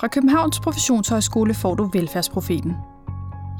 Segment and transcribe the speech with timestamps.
[0.00, 2.76] Fra Københavns Professionshøjskole får du Velfærdsprofeten.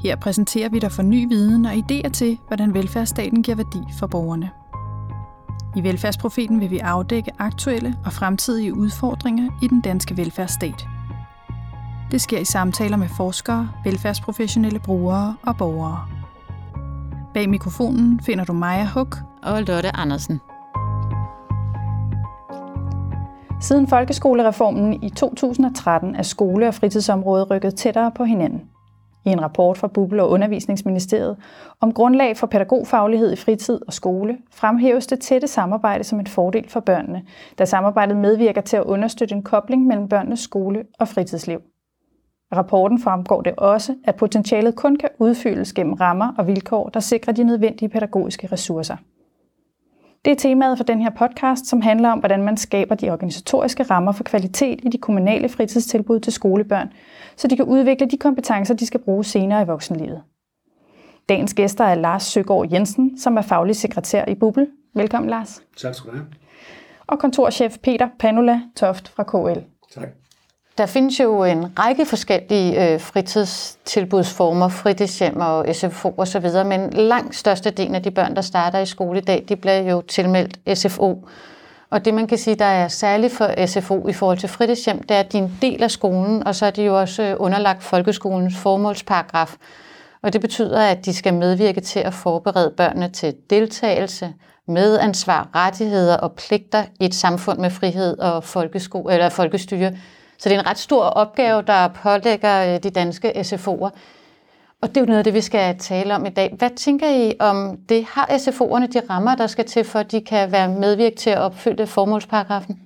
[0.03, 4.07] Her præsenterer vi dig for ny viden og idéer til, hvordan velfærdsstaten giver værdi for
[4.07, 4.49] borgerne.
[5.75, 10.87] I Velfærdsprofeten vil vi afdække aktuelle og fremtidige udfordringer i den danske velfærdsstat.
[12.11, 16.07] Det sker i samtaler med forskere, velfærdsprofessionelle brugere og borgere.
[17.33, 20.39] Bag mikrofonen finder du Maja Huk og Lotte Andersen.
[23.61, 28.61] Siden folkeskolereformen i 2013 er skole- og fritidsområdet rykket tættere på hinanden.
[29.25, 31.37] I en rapport fra Bubble og Undervisningsministeriet
[31.81, 36.69] om grundlag for pædagogfaglighed i fritid og skole fremhæves det tætte samarbejde som en fordel
[36.69, 37.23] for børnene,
[37.59, 41.59] da samarbejdet medvirker til at understøtte en kobling mellem børnenes skole og fritidsliv.
[42.55, 47.33] Rapporten fremgår det også, at potentialet kun kan udfyldes gennem rammer og vilkår, der sikrer
[47.33, 48.95] de nødvendige pædagogiske ressourcer.
[50.25, 53.83] Det er temaet for den her podcast, som handler om, hvordan man skaber de organisatoriske
[53.83, 56.93] rammer for kvalitet i de kommunale fritidstilbud til skolebørn,
[57.35, 60.21] så de kan udvikle de kompetencer, de skal bruge senere i voksenlivet.
[61.29, 64.67] Dagens gæster er Lars Søgaard Jensen, som er faglig sekretær i Bubble.
[64.95, 65.61] Velkommen, Lars.
[65.77, 66.27] Tak skal du have.
[67.07, 69.59] Og kontorchef Peter Panula Toft fra KL.
[69.93, 70.07] Tak.
[70.77, 77.95] Der findes jo en række forskellige øh, fritidstilbudsformer, fritidshjem og SFO osv., men langt størstedelen
[77.95, 81.27] af de børn, der starter i skole i dag, de bliver jo tilmeldt SFO.
[81.89, 85.11] Og det man kan sige, der er særligt for SFO i forhold til fritidshjem, det
[85.11, 87.35] er, at de er en del af skolen, og så er de jo også øh,
[87.39, 89.55] underlagt folkeskolens formålsparagraf.
[90.21, 94.33] Og det betyder, at de skal medvirke til at forberede børnene til deltagelse,
[94.67, 99.91] medansvar, rettigheder og pligter i et samfund med frihed og folkesko- eller folkestyre,
[100.41, 103.89] så det er en ret stor opgave, der pålægger øh, de danske SFO'er.
[104.81, 106.55] Og det er jo noget af det, vi skal tale om i dag.
[106.57, 108.03] Hvad tænker I om det?
[108.03, 111.37] Har SFO'erne de rammer, der skal til, for at de kan være medvirke til at
[111.37, 112.79] opfylde formålsparagrafen?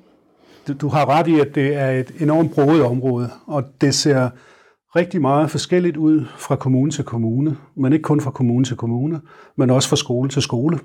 [0.67, 4.29] Du, du har ret i, at det er et enormt broget område, og det ser
[4.95, 9.21] rigtig meget forskelligt ud fra kommune til kommune, men ikke kun fra kommune til kommune,
[9.57, 10.79] men også fra skole til skole.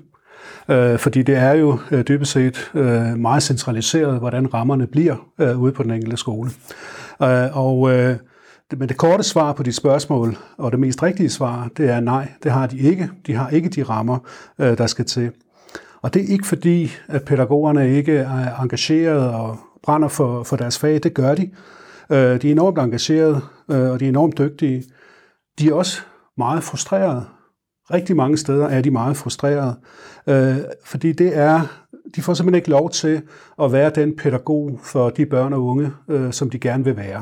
[0.69, 5.61] Øh, fordi det er jo øh, dybest set øh, meget centraliseret, hvordan rammerne bliver øh,
[5.61, 6.49] ude på den enkelte skole.
[7.21, 8.15] Øh, og øh,
[8.77, 12.31] men det korte svar på de spørgsmål, og det mest rigtige svar, det er nej,
[12.43, 13.09] det har de ikke.
[13.27, 14.17] De har ikke de rammer,
[14.59, 15.31] øh, der skal til.
[16.01, 20.79] Og det er ikke fordi, at pædagogerne ikke er engageret og brænder for, for deres
[20.79, 20.99] fag.
[21.03, 21.49] Det gør de.
[22.09, 23.41] Øh, de er enormt engagerede,
[23.71, 24.83] øh, og de er enormt dygtige.
[25.59, 26.01] De er også
[26.37, 27.25] meget frustrerede
[27.93, 29.75] Rigtig mange steder er de meget frustrerede,
[30.27, 31.61] øh, fordi det er,
[32.15, 33.21] de får simpelthen ikke lov til
[33.61, 37.21] at være den pædagog for de børn og unge, øh, som de gerne vil være.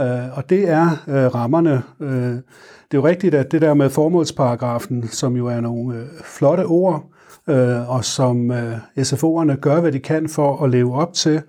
[0.00, 1.82] Øh, og det er øh, rammerne.
[2.00, 2.34] Øh,
[2.90, 6.62] det er jo rigtigt, at det der med formålsparagrafen, som jo er nogle øh, flotte
[6.62, 7.04] ord,
[7.48, 11.42] øh, og som øh, SFO'erne gør, hvad de kan for at leve op til,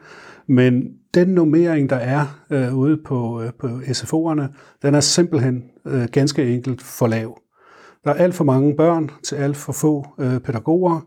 [0.48, 4.44] men den nummering, der er øh, ude på, øh, på SFO'erne,
[4.82, 7.41] den er simpelthen øh, ganske enkelt for lav.
[8.04, 11.02] Der er alt for mange børn til alt for få øh, pædagoger,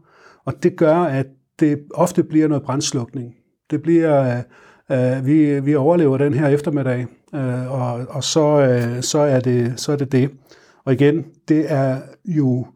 [0.44, 1.26] og det gør, at
[1.60, 3.34] det ofte bliver noget brændslukning.
[3.70, 4.42] Det bliver,
[4.90, 9.40] øh, øh, vi, vi overlever den her eftermiddag, øh, og, og så, øh, så, er
[9.40, 10.30] det, så er det det.
[10.84, 12.66] Og igen, det er jo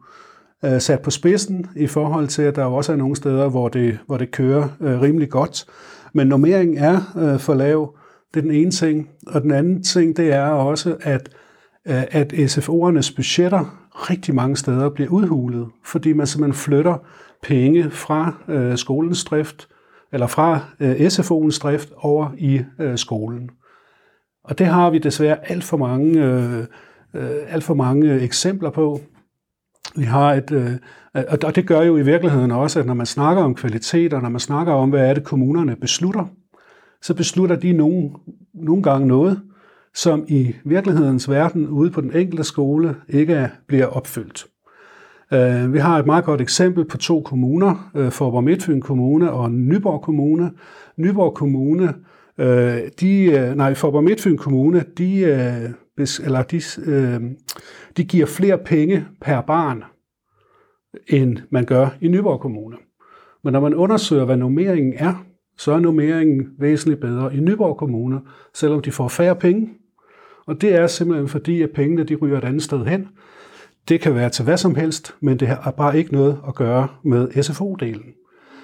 [0.65, 3.99] øh, sat på spidsen i forhold til, at der også er nogle steder, hvor det,
[4.05, 5.65] hvor det kører øh, rimelig godt.
[6.13, 7.95] Men normeringen er øh, for lav.
[8.33, 9.09] Det er den ene ting.
[9.27, 11.29] Og den anden ting, det er også, at,
[11.87, 16.97] øh, at SFO'ernes budgetter rigtig mange steder bliver udhulet, fordi man simpelthen flytter
[17.43, 19.67] penge fra øh, skolens drift,
[20.13, 23.49] eller fra øh, SFO'ens drift over i øh, skolen.
[24.43, 26.59] Og det har vi desværre alt for mange, øh,
[27.13, 29.01] øh, alt for mange eksempler på.
[29.95, 30.71] Vi har et, øh,
[31.43, 34.29] og det gør jo i virkeligheden også, at når man snakker om kvalitet, og når
[34.29, 36.25] man snakker om, hvad er det kommunerne beslutter,
[37.01, 38.09] så beslutter de nogle,
[38.53, 39.41] nogle gange noget,
[39.93, 44.47] som i virkelighedens verden ude på den enkelte skole ikke bliver opfyldt.
[45.33, 49.51] Øh, vi har et meget godt eksempel på to kommuner, øh, Forborg Midtfyn Kommune og
[49.51, 50.51] Nyborg Kommune.
[50.97, 51.93] Nyborg Kommune,
[52.37, 55.23] øh, de, nej, Forborg Midtfyn Kommune, de,
[56.23, 56.61] eller de,
[57.97, 59.83] de giver flere penge per barn,
[61.07, 62.75] end man gør i Nyborg Kommune.
[63.43, 65.25] Men når man undersøger, hvad normeringen er,
[65.59, 68.19] så er nummeringen væsentligt bedre i Nyborg Kommune,
[68.53, 69.69] selvom de får færre penge.
[70.45, 73.07] Og det er simpelthen fordi, at pengene de ryger et andet sted hen.
[73.89, 76.87] Det kan være til hvad som helst, men det har bare ikke noget at gøre
[77.03, 78.15] med SFO-delen.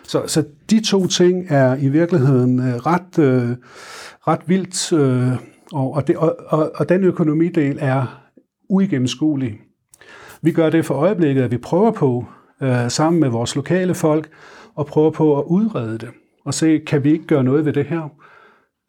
[0.04, 3.50] Så, så de to ting er i virkeligheden øh, ret, øh,
[4.28, 5.32] ret vildt, øh,
[5.74, 8.22] og, og, det, og, og, og den økonomidel er
[8.70, 9.60] uigennemskuelig.
[10.42, 12.26] Vi gør det for øjeblikket, at vi prøver på,
[12.62, 14.30] øh, sammen med vores lokale folk,
[14.76, 16.10] og prøver på at udrede det,
[16.46, 18.10] og se, kan vi ikke gøre noget ved det her?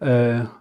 [0.02, 0.10] Øh,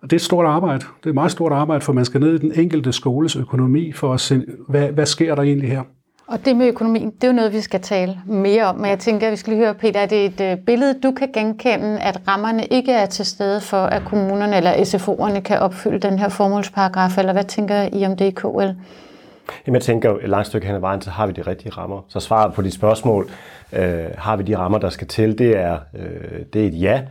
[0.04, 0.80] det er et stort arbejde.
[0.80, 3.92] Det er et meget stort arbejde, for man skal ned i den enkelte skoles økonomi
[3.92, 5.82] for at se, hvad, hvad sker der egentlig her.
[6.28, 8.76] Og det med økonomien, det er jo noget, vi skal tale mere om.
[8.76, 11.12] Men jeg tænker, at vi skal lige høre, Peter, er det et øh, billede, du
[11.12, 16.00] kan genkende, at rammerne ikke er til stede for, at kommunerne eller SFO'erne kan opfylde
[16.00, 18.70] den her formålsparagraf, eller hvad tænker I om det i KL?
[19.68, 21.72] Jamen, jeg tænker jo, et langt stykke hen ad vejen, så har vi de rigtige
[21.72, 22.02] rammer.
[22.08, 23.30] Så svaret på de spørgsmål,
[23.74, 27.02] øh, har vi de rammer, der skal til, det er, øh, det er et ja.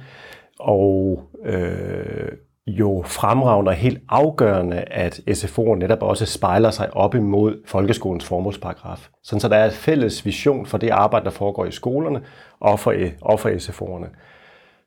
[0.58, 2.28] Og øh,
[2.66, 9.08] jo fremragende og helt afgørende, at SFO'en netop også spejler sig op imod folkeskolens formålsparagraf.
[9.22, 12.20] Sådan så der er et fælles vision for det arbejde, der foregår i skolerne
[12.60, 14.08] og for, og for SFO'erne.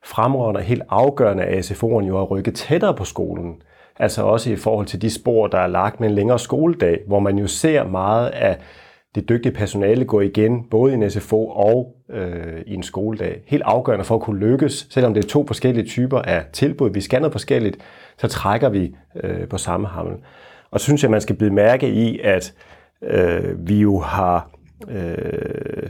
[0.05, 3.61] Fremragende og helt afgørende, at SFO'en jo er rykket tættere på skolen.
[3.99, 7.19] Altså også i forhold til de spor, der er lagt med en længere skoledag, hvor
[7.19, 8.57] man jo ser meget af
[9.15, 13.41] det dygtige personale gå igen, både i en SFO og øh, i en skoledag.
[13.45, 17.01] Helt afgørende for at kunne lykkes, selvom det er to forskellige typer af tilbud, vi
[17.01, 17.77] skal noget forskelligt,
[18.17, 20.15] så trækker vi øh, på samme hammel.
[20.71, 22.53] Og så synes jeg, man skal blive mærke i, at
[23.03, 24.49] øh, vi jo har
[24.89, 25.89] øh,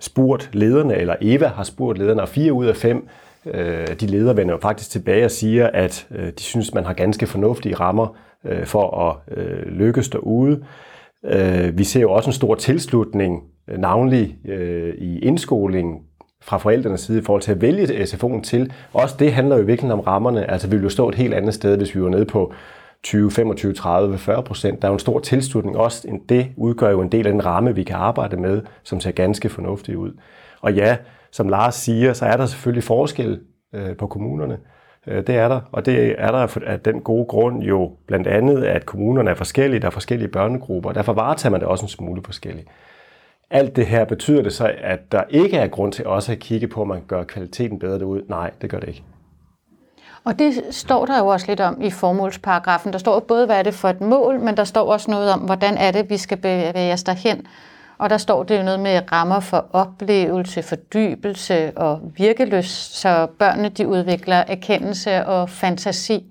[0.00, 3.08] spurgt lederne, eller Eva har spurgt lederne, og fire ud af fem
[3.46, 6.92] Øh, de ledere vender jo faktisk tilbage og siger, at øh, de synes, man har
[6.92, 9.16] ganske fornuftige rammer øh, for at
[9.66, 10.64] lykkes derude.
[11.72, 13.42] Vi ser jo også en stor tilslutning,
[13.78, 14.36] navnlig
[14.98, 15.98] i indskolingen
[16.42, 18.72] fra forældrenes side i forhold til at vælge SFO'en til.
[18.92, 20.50] Også det handler jo virkelig om rammerne.
[20.50, 22.52] Altså vi ville jo stå et helt andet sted, hvis vi var nede på
[23.02, 24.82] 20, 25, 30, 40 procent.
[24.82, 25.76] Der er jo en stor tilslutning.
[25.76, 29.10] Også det udgør jo en del af den ramme, vi kan arbejde med, som ser
[29.10, 30.12] ganske fornuftigt ud.
[30.60, 30.96] Og ja,
[31.30, 33.40] som Lars siger, så er der selvfølgelig forskel
[33.74, 34.58] øh, på kommunerne.
[35.06, 38.64] Øh, det er der, og det er der af den gode grund jo blandt andet,
[38.64, 41.88] at kommunerne er forskellige, der er forskellige børnegrupper, og derfor varetager man det også en
[41.88, 42.68] smule forskelligt.
[43.50, 46.68] Alt det her betyder det så, at der ikke er grund til også at kigge
[46.68, 48.22] på, om man gør kvaliteten bedre derude.
[48.28, 49.04] Nej, det gør det ikke.
[50.24, 52.92] Og det står der jo også lidt om i formålsparagrafen.
[52.92, 55.40] Der står både, hvad er det for et mål, men der står også noget om,
[55.40, 57.46] hvordan er det, vi skal bevæge os derhen.
[58.00, 63.68] Og der står det jo noget med rammer for oplevelse, fordybelse og virkeløst, så børnene
[63.68, 66.24] de udvikler erkendelse og fantasi.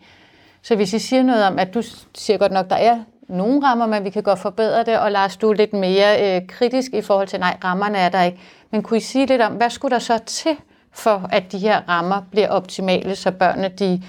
[0.62, 1.82] Så hvis I siger noget om, at du
[2.16, 5.38] siger godt nok, der er nogle rammer, men vi kan godt forbedre det, og Lars,
[5.38, 8.40] du er lidt mere øh, kritisk i forhold til, nej, rammerne er der ikke.
[8.72, 10.56] Men kunne I sige lidt om, hvad skulle der så til,
[10.92, 14.04] for at de her rammer bliver optimale, så børnene de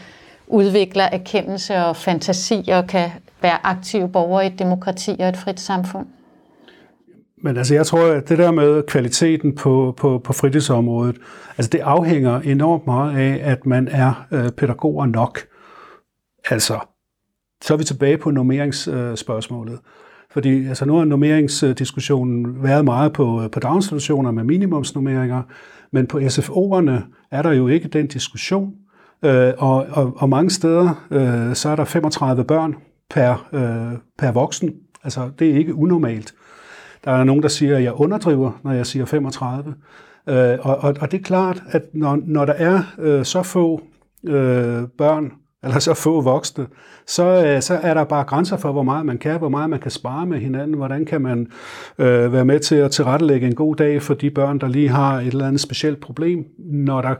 [0.47, 3.11] udvikler erkendelse og fantasi og kan
[3.43, 6.07] være aktive borgere i et demokrati og et frit samfund?
[7.43, 11.17] Men altså, jeg tror, at det der med kvaliteten på, på, på fritidsområdet,
[11.59, 15.39] altså det afhænger enormt meget af, at man er øh, pædagoger nok.
[16.51, 16.79] Altså,
[17.63, 19.73] så er vi tilbage på normeringsspørgsmålet.
[19.73, 19.79] Øh,
[20.31, 25.43] Fordi altså, nu har normeringsdiskussionen været meget på, øh, på daginstitutioner med minimumsnormeringer,
[25.93, 28.75] men på SFO'erne er der jo ikke den diskussion.
[29.25, 32.75] Øh, og, og, og mange steder, øh, så er der 35 børn
[33.11, 34.73] per, øh, per voksen.
[35.05, 36.35] Altså, det er ikke unormalt.
[37.05, 39.75] Der er nogen, der siger, at jeg underdriver, når jeg siger 35.
[40.29, 43.81] Øh, og, og, og det er klart, at når, når der er øh, så få
[44.25, 45.33] øh, børn,
[45.65, 46.67] eller så få voksne,
[47.07, 49.81] så, øh, så er der bare grænser for, hvor meget man kan, hvor meget man
[49.81, 51.47] kan spare med hinanden, hvordan kan man
[51.99, 55.21] øh, være med til at tilrettelægge en god dag for de børn, der lige har
[55.21, 57.15] et eller andet specielt problem, når der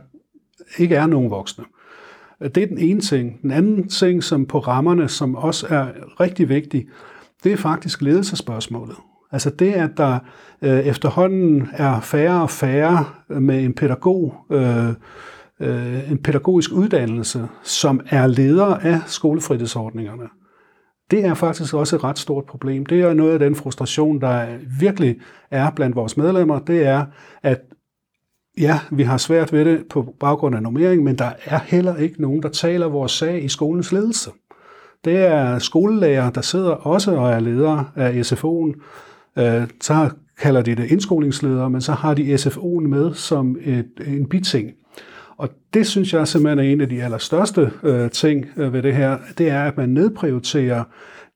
[0.79, 1.65] ikke er nogen voksne.
[2.41, 3.43] Det er den ene ting.
[3.43, 5.87] Den anden ting, som på rammerne, som også er
[6.21, 6.87] rigtig vigtig,
[7.45, 8.97] det er faktisk ledelsespørgsmålet.
[9.33, 10.19] Altså det, at der
[10.63, 14.89] øh, efterhånden er færre og færre med en pædagog, øh,
[15.61, 20.29] øh, en pædagogisk uddannelse, som er leder af skolefritidsordningerne,
[21.11, 22.87] det er faktisk også et ret stort problem.
[22.87, 24.47] Det er noget af den frustration, der
[24.81, 25.17] virkelig
[25.51, 27.05] er blandt vores medlemmer, det er,
[27.43, 27.61] at
[28.59, 32.23] ja, vi har svært ved det på baggrund af normering, men der er heller ikke
[32.23, 34.31] nogen, der taler vores sag i skolens ledelse.
[35.05, 38.81] Det er skolelærer, der sidder også og er ledere af SFO'en,
[39.41, 44.29] Øh, så kalder de det indskolingsledere, men så har de SFO'en med som et, en
[44.29, 44.71] biting.
[45.37, 48.95] Og det synes jeg simpelthen er en af de allerstørste øh, ting øh, ved det
[48.95, 50.85] her, det er, at man nedprioriterer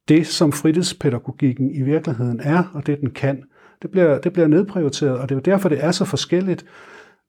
[0.08, 3.42] det, som fritidspædagogikken i virkeligheden er, og det den kan.
[3.82, 6.64] Det bliver, det bliver nedprioriteret, og det er jo derfor, det er så forskelligt.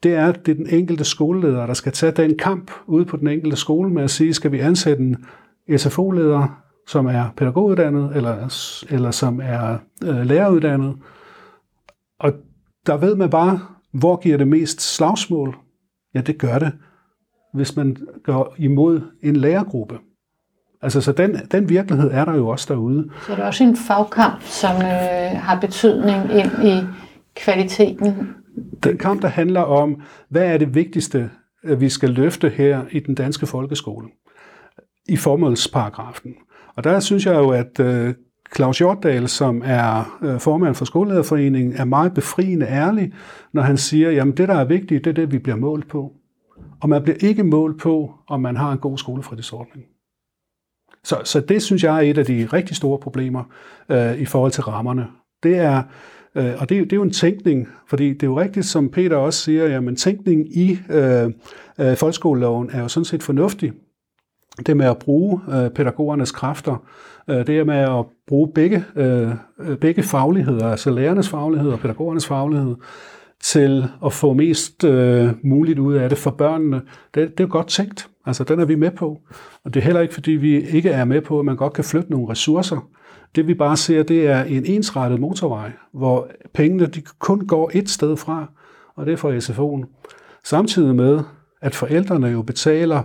[0.03, 3.17] Det er, at det er den enkelte skoleleder, der skal tage den kamp ude på
[3.17, 5.17] den enkelte skole med at sige, skal vi ansætte en
[5.77, 8.53] SFO-leder, som er pædagoguddannet, eller,
[8.89, 10.95] eller som er øh, læreruddannet.
[12.19, 12.33] Og
[12.85, 13.59] der ved man bare,
[13.93, 15.55] hvor giver det mest slagsmål?
[16.13, 16.71] Ja, det gør det,
[17.53, 19.97] hvis man går imod en lærergruppe.
[20.81, 23.09] Altså, så den, den virkelighed er der jo også derude.
[23.25, 26.83] Så er det også en fagkamp, som øh, har betydning ind i
[27.35, 28.35] kvaliteten?
[28.83, 31.29] Den kamp, der handler om, hvad er det vigtigste,
[31.63, 34.07] vi skal løfte her i den danske folkeskole
[35.09, 36.35] i formålsparagrafen.
[36.75, 38.13] Og der synes jeg jo, at øh,
[38.55, 43.13] Claus Hjortdal, som er øh, formand for Skolelederforeningen, er meget befriende ærlig,
[43.53, 46.13] når han siger, jamen det, der er vigtigt, det er det, vi bliver målt på.
[46.81, 49.85] Og man bliver ikke målt på, om man har en god skolefritidsordning.
[51.03, 53.43] Så, så det synes jeg er et af de rigtig store problemer
[53.89, 55.07] øh, i forhold til rammerne.
[55.43, 55.83] Det er,
[56.35, 59.17] øh, og det, det er jo en tænkning, fordi det er jo rigtigt, som Peter
[59.17, 61.31] også siger, jamen tænkningen i øh,
[61.79, 63.73] øh, folkeskoleloven er jo sådan set fornuftig.
[64.65, 66.83] Det med at bruge øh, pædagogernes kræfter,
[67.29, 72.27] øh, det med at bruge begge, øh, øh, begge fagligheder, altså lærernes faglighed og pædagogernes
[72.27, 72.75] faglighed,
[73.39, 76.81] til at få mest øh, muligt ud af det for børnene,
[77.15, 78.09] det, det er godt tænkt.
[78.25, 79.19] Altså, den er vi med på.
[79.63, 81.83] Og det er heller ikke, fordi vi ikke er med på, at man godt kan
[81.83, 82.89] flytte nogle ressourcer.
[83.35, 87.89] Det vi bare ser, det er en ensrettet motorvej, hvor pengene de kun går et
[87.89, 88.45] sted fra,
[88.95, 90.05] og det er fra SFO'en.
[90.43, 91.19] Samtidig med,
[91.61, 93.03] at forældrene jo betaler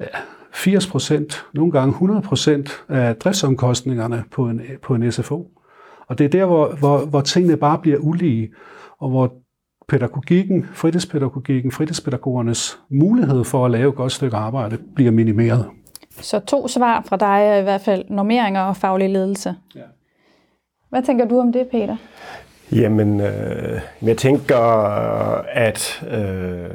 [0.00, 0.06] ja,
[0.52, 5.50] 80 procent, nogle gange 100 procent af driftsomkostningerne på en, på en SFO.
[6.06, 8.50] Og det er der, hvor, hvor, hvor tingene bare bliver ulige,
[8.98, 9.32] og hvor
[9.88, 15.66] pædagogikken, fritidspædagogikken, fritidspædagogernes mulighed for at lave et godt stykke arbejde bliver minimeret.
[16.10, 19.54] Så to svar fra dig er i hvert fald normeringer og faglig ledelse.
[19.74, 19.80] Ja.
[20.90, 21.96] Hvad tænker du om det, Peter?
[22.72, 24.56] Jamen, øh, jeg tænker,
[25.48, 26.70] at øh,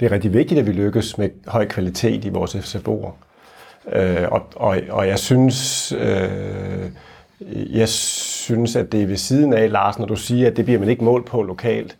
[0.00, 3.12] det er rigtig vigtigt, at vi lykkes med høj kvalitet i vores FCB'er.
[3.92, 6.90] Øh, og, og, og jeg synes, øh,
[7.50, 10.80] jeg synes, at det er ved siden af, Lars, når du siger, at det bliver
[10.80, 11.96] man ikke målt på lokalt.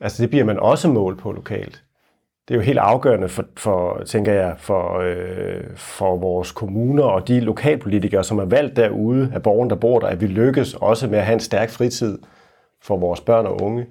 [0.00, 1.82] Altså det bliver man også målt på lokalt.
[2.48, 7.28] Det er jo helt afgørende for, for tænker jeg, for, øh, for vores kommuner og
[7.28, 11.06] de lokalpolitikere, som er valgt derude af borgerne, der bor der, at vi lykkes også
[11.06, 12.18] med at have en stærk fritid
[12.82, 13.86] for vores børn og unge.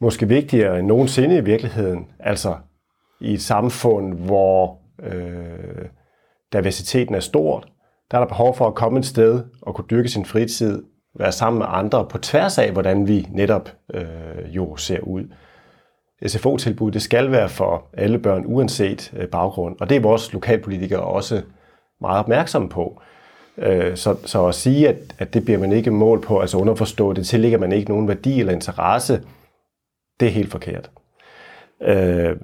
[0.00, 2.06] Måske vigtigere end nogensinde i virkeligheden.
[2.18, 2.54] Altså
[3.20, 5.86] i et samfund, hvor øh,
[6.52, 7.68] diversiteten er stort,
[8.10, 10.82] der er der behov for at komme et sted og kunne dyrke sin fritid,
[11.18, 14.04] være sammen med andre på tværs af, hvordan vi netop øh,
[14.48, 15.24] jo ser ud.
[16.26, 21.00] SFO-tilbud, det skal være for alle børn, uanset øh, baggrund, og det er vores lokalpolitikere
[21.00, 21.42] også
[22.00, 23.00] meget opmærksomme på.
[23.58, 27.12] Øh, så, så at sige, at, at det bliver man ikke mål på, altså underforstå,
[27.12, 29.20] det tillægger man ikke nogen værdi eller interesse,
[30.20, 30.90] det er helt forkert.
[31.82, 32.36] Øh,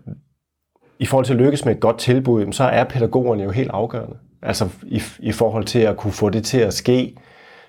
[0.99, 4.17] I forhold til at lykkes med et godt tilbud, så er pædagogerne jo helt afgørende.
[4.43, 7.17] Altså i, i forhold til at kunne få det til at ske.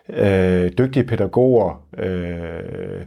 [0.09, 3.05] Øh, dygtige pædagoger øh,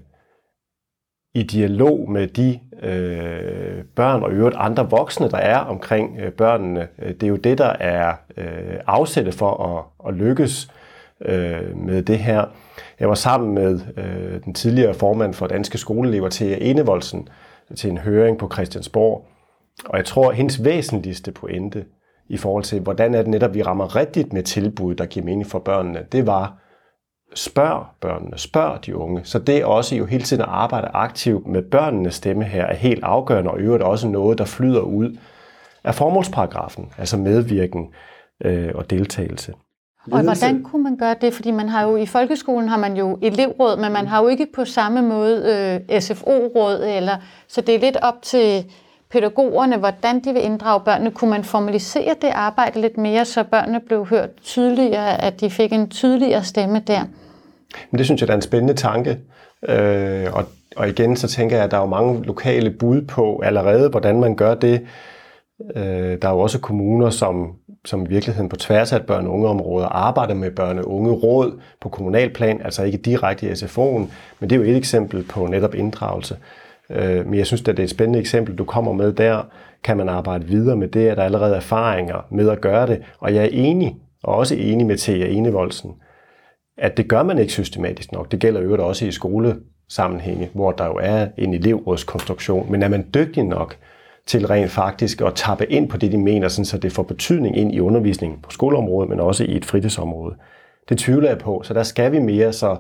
[1.35, 6.89] i dialog med de øh, børn og øvrigt andre voksne, der er omkring øh, børnene.
[6.99, 10.71] Det er jo det, der er øh, afsættet for at, at lykkes
[11.25, 12.45] øh, med det her.
[13.01, 17.29] Jeg var sammen med øh, den tidligere formand for Danske Skoleelever Thea Enevoldsen
[17.77, 19.27] til en høring på Christiansborg.
[19.85, 21.85] Og jeg tror, at hendes væsentligste pointe,
[22.29, 25.47] i forhold til, hvordan er det netop, vi rammer rigtigt med tilbud, der giver mening
[25.47, 26.57] for børnene, det var,
[27.35, 29.21] spørg børnene, spørg de unge.
[29.25, 32.75] Så det er også jo hele tiden at arbejde aktivt med børnenes stemme her, er
[32.75, 35.17] helt afgørende, og øvrigt også noget, der flyder ud
[35.85, 37.89] af formålsparagrafen, altså medvirken
[38.45, 39.55] øh, og deltagelse.
[40.13, 41.35] Og hvordan kunne man gøre det?
[41.35, 44.47] Fordi man har jo i folkeskolen har man jo elevråd, men man har jo ikke
[44.55, 47.17] på samme måde øh, SFO-råd, eller,
[47.49, 48.65] så det er lidt op til
[49.11, 51.11] pædagogerne, hvordan de vil inddrage børnene.
[51.11, 55.73] Kunne man formalisere det arbejde lidt mere, så børnene blev hørt tydeligere, at de fik
[55.73, 57.01] en tydeligere stemme der?
[57.91, 59.19] Men det synes jeg, der er en spændende tanke.
[59.69, 60.45] Øh, og,
[60.77, 64.21] og igen, så tænker jeg, at der er jo mange lokale bud på allerede, hvordan
[64.21, 64.87] man gør det.
[65.77, 65.83] Øh,
[66.23, 67.53] der er jo også kommuner, som,
[67.85, 71.61] som i virkeligheden på tværs af børn- og ungeområdet arbejder med børn- og unge råd
[71.81, 74.07] på kommunalplan, altså ikke direkte i SFO'en,
[74.41, 76.37] men det er jo et eksempel på netop inddragelse.
[76.91, 79.43] Øh, men jeg synes, at det er et spændende eksempel, du kommer med der.
[79.85, 83.03] Kan man arbejde videre med det, at der allerede er erfaringer med at gøre det?
[83.19, 85.91] Og jeg er enig, og også enig med Thea Enevoldsen,
[86.79, 88.31] at det gør man ikke systematisk nok.
[88.31, 92.73] Det gælder jo også i skolesammenhænge, hvor der jo er en elevrådskonstruktion.
[92.73, 93.77] Men er man dygtig nok
[94.31, 97.57] til rent faktisk at tappe ind på det, de mener, sådan, så det får betydning
[97.57, 100.37] ind i undervisningen på skoleområdet, men også i et fritidsområde?
[100.89, 102.77] Det tvivler jeg på, så der skal vi mere, så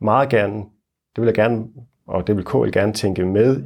[0.00, 0.56] meget gerne,
[1.16, 1.64] det vil jeg gerne
[2.10, 3.62] og det vil KL gerne tænke med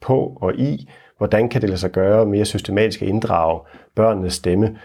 [0.00, 3.60] på og i, hvordan kan det lade sig gøre mere systematisk at inddrage
[3.94, 4.78] børnenes stemme,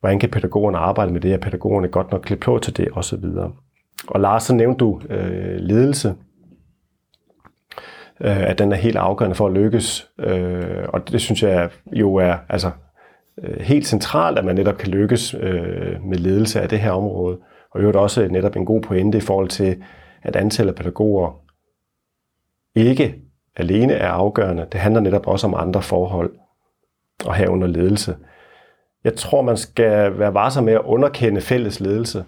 [0.00, 3.24] hvordan kan pædagogerne arbejde med det, er pædagogerne godt nok klædt på til det, osv.
[4.08, 6.14] Og Lars, så nævnte du øh, ledelse,
[8.20, 12.14] øh, at den er helt afgørende for at lykkes, øh, og det synes jeg jo
[12.14, 12.70] er altså,
[13.42, 17.38] øh, helt centralt, at man netop kan lykkes øh, med ledelse af det her område,
[17.70, 19.82] og jo også netop en god pointe i forhold til,
[20.22, 21.40] at antallet af pædagoger
[22.74, 23.14] ikke
[23.56, 24.66] alene er afgørende.
[24.72, 26.32] Det handler netop også om andre forhold.
[27.24, 28.16] og have under ledelse.
[29.04, 32.24] Jeg tror, man skal være varsom med at underkende fælles ledelse.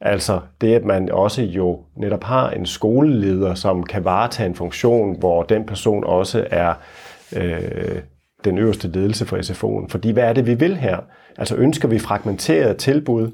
[0.00, 5.18] Altså det, at man også jo netop har en skoleleder, som kan varetage en funktion,
[5.18, 6.74] hvor den person også er
[7.36, 8.02] øh,
[8.44, 9.88] den øverste ledelse for SFO'en.
[9.88, 10.98] Fordi hvad er det, vi vil her?
[11.38, 13.30] Altså ønsker vi fragmenteret tilbud,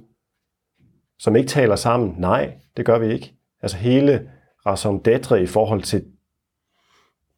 [1.18, 2.14] som ikke taler sammen?
[2.18, 3.34] Nej, det gør vi ikke.
[3.62, 4.30] Altså hele
[4.66, 6.04] raison d'etre i forhold til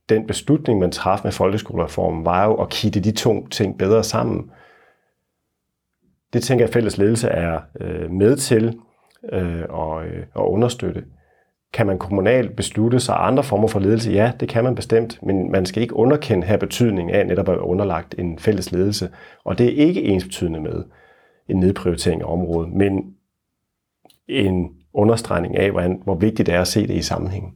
[0.09, 4.51] den beslutning, man træffede med folkeskolereformen, var jo at kitte de to ting bedre sammen.
[6.33, 8.79] Det tænker jeg, at fælles ledelse er øh, med til
[9.33, 11.05] øh, og, øh, og understøtte.
[11.73, 14.13] Kan man kommunalt beslutte sig andre former for ledelse?
[14.13, 17.55] Ja, det kan man bestemt, men man skal ikke underkende her betydning af netop at
[17.55, 19.11] være underlagt en fælles ledelse.
[19.45, 20.85] Og det er ikke ens betydende med
[21.49, 23.15] en nedprioritering af området, men
[24.29, 27.55] en understregning af, hvordan, hvor vigtigt det er at se det i sammenhæng.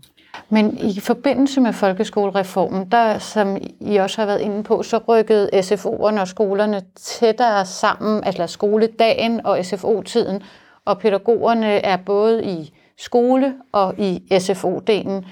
[0.49, 5.49] Men i forbindelse med folkeskolereformen, der, som I også har været inde på, så rykkede
[5.55, 10.43] SFO'erne og skolerne tættere sammen, altså skoledagen og SFO-tiden,
[10.87, 15.27] og pædagogerne er både i skole og i SFO-delen.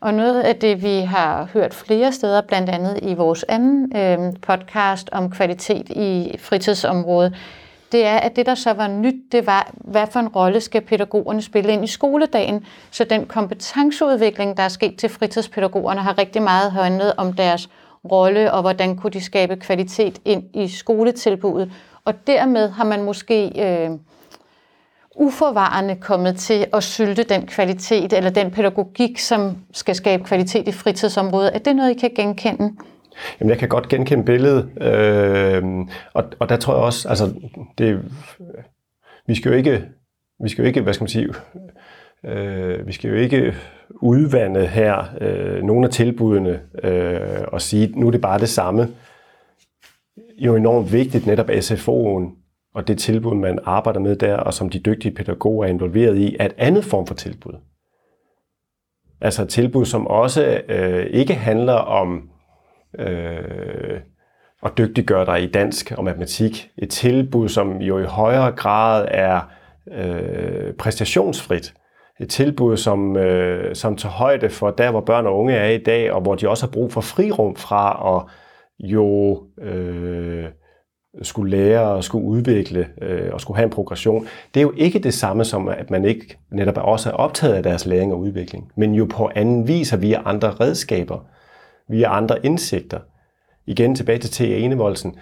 [0.00, 4.32] Og noget af det, vi har hørt flere steder, blandt andet i vores anden øh,
[4.42, 7.36] podcast om kvalitet i fritidsområdet,
[7.92, 10.80] det er, at det, der så var nyt, det var, hvad for en rolle skal
[10.80, 12.66] pædagogerne spille ind i skoledagen.
[12.90, 17.68] Så den kompetenceudvikling, der er sket til fritidspædagogerne, har rigtig meget handlet om deres
[18.10, 21.72] rolle, og hvordan kunne de skabe kvalitet ind i skoletilbuddet.
[22.04, 23.90] Og dermed har man måske øh,
[25.18, 30.72] uforvarende kommet til at sylte den kvalitet, eller den pædagogik, som skal skabe kvalitet i
[30.72, 31.50] fritidsområdet.
[31.54, 32.72] Er det noget, I kan genkende?
[33.40, 35.62] Jamen, jeg kan godt genkende billedet, øh,
[36.14, 37.34] og, og der tror jeg også, altså,
[37.78, 38.00] det,
[39.26, 39.84] vi skal jo ikke,
[40.42, 41.28] vi skal jo ikke, hvad skal man sige,
[42.26, 43.54] øh, vi skal jo ikke
[43.90, 48.88] udvande her øh, nogle af tilbudene øh, og sige, nu er det bare det samme.
[50.38, 52.37] Jo enormt vigtigt netop SFO'en
[52.74, 56.36] og det tilbud, man arbejder med der, og som de dygtige pædagoger er involveret i,
[56.40, 57.52] er et andet form for tilbud.
[59.20, 62.30] Altså et tilbud, som også øh, ikke handler om
[62.98, 64.00] øh,
[64.62, 66.70] og dygtiggøre dig i dansk og matematik.
[66.78, 69.40] Et tilbud, som jo i højere grad er
[69.92, 71.74] øh, præstationsfrit.
[72.20, 75.78] Et tilbud, som, øh, som tager højde for der, hvor børn og unge er i
[75.78, 78.22] dag, og hvor de også har brug for frirum fra at
[78.88, 80.44] jo øh,
[81.22, 84.26] skulle lære og skulle udvikle øh, og skulle have en progression.
[84.54, 87.62] Det er jo ikke det samme som, at man ikke netop også er optaget af
[87.62, 91.24] deres læring og udvikling, men jo på anden vis og via andre redskaber
[91.88, 92.98] via andre indsigter.
[93.66, 94.40] Igen tilbage til T.
[94.40, 95.16] Enevoldsen.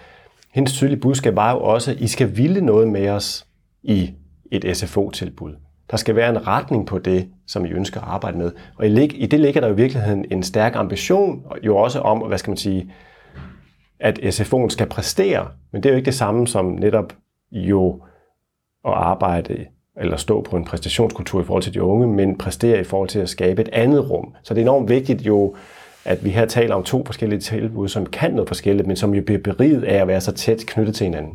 [0.55, 3.47] Hendes tydelige budskab var jo også, at I skal ville noget med os
[3.83, 4.15] i
[4.53, 5.55] et SFO-tilbud.
[5.91, 8.53] Der skal være en retning på det, som I ønsker at arbejde med.
[8.77, 12.39] Og i det ligger der i virkeligheden en stærk ambition, og jo også om, hvad
[12.39, 12.93] skal man sige,
[14.01, 15.49] at SFO'en skal præstere.
[15.73, 17.13] Men det er jo ikke det samme som netop
[17.53, 18.03] jo
[18.85, 19.67] at arbejde
[20.01, 23.19] eller stå på en præstationskultur i forhold til de unge, men præstere i forhold til
[23.19, 24.35] at skabe et andet rum.
[24.43, 25.55] Så det er enormt vigtigt jo
[26.07, 29.23] at vi her taler om to forskellige tilbud, som kan noget forskelligt, men som jo
[29.23, 31.33] bliver beriget af at være så tæt knyttet til hinanden.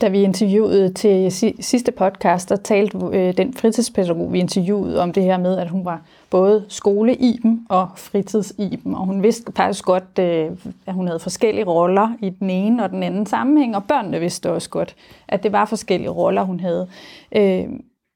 [0.00, 5.22] Da vi interviewede til sidste podcast, der talte øh, den fritidspædagog, vi interviewede om det
[5.22, 8.94] her med, at hun var både skole-iben og fritids-iben.
[8.94, 10.50] Og hun vidste faktisk godt, øh,
[10.86, 14.52] at hun havde forskellige roller i den ene og den anden sammenhæng, og børnene vidste
[14.52, 14.96] også godt,
[15.28, 16.88] at det var forskellige roller, hun havde.
[17.36, 17.64] Øh,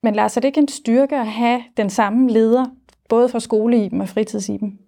[0.03, 2.67] men Lars, er det ikke en styrke at have den samme leder,
[3.09, 4.79] både for skole-iben og fritids-iben?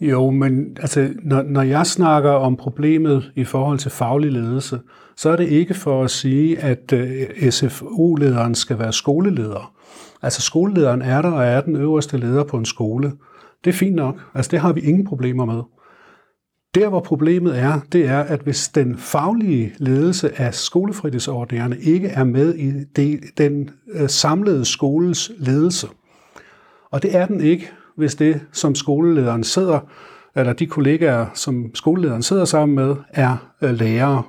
[0.00, 4.78] Jo, men altså, når, når jeg snakker om problemet i forhold til faglig ledelse,
[5.16, 9.74] så er det ikke for at sige, at øh, SFO-lederen skal være skoleleder.
[10.22, 13.12] Altså skolelederen er der og er den øverste leder på en skole.
[13.64, 14.20] Det er fint nok.
[14.34, 15.62] Altså det har vi ingen problemer med.
[16.74, 22.24] Der, hvor problemet er, det er, at hvis den faglige ledelse af skolefritidsordningerne ikke er
[22.24, 25.86] med i det, den øh, samlede skoles ledelse,
[26.90, 29.80] og det er den ikke, hvis det, som skolelederen sidder,
[30.36, 34.22] eller de kollegaer, som skolelederen sidder sammen med, er øh, lærere,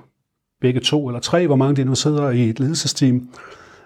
[0.66, 3.30] begge to eller tre, hvor mange de nu sidder i et ledelsesteam.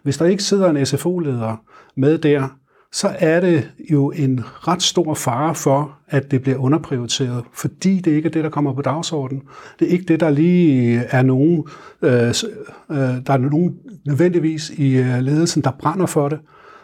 [0.03, 1.63] Hvis der ikke sidder en SFO-leder
[1.95, 2.47] med der,
[2.91, 8.11] så er det jo en ret stor fare for, at det bliver underprioriteret, fordi det
[8.11, 9.43] ikke er det, der kommer på dagsordenen.
[9.79, 11.67] Det er ikke det, der lige er nogen,
[12.01, 16.39] øh, øh der er nogen nødvendigvis i øh, ledelsen, der brænder for det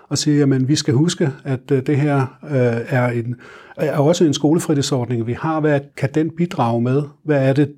[0.10, 3.36] og siger, at vi skal huske, at øh, det her øh, er, en,
[3.78, 5.60] er også en skolefritidsordning, vi har.
[5.60, 7.04] Hvad kan den bidrage med?
[7.24, 7.72] Hvad er det,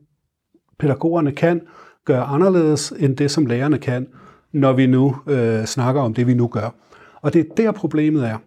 [0.79, 1.61] pædagogerne kan
[2.07, 4.07] gøre anderledes end det, som lærerne kan,
[4.51, 6.75] når vi nu øh, snakker om det, vi nu gør?
[7.21, 8.37] Og det er der problemet er.